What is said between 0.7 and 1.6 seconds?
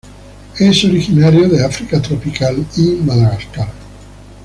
originario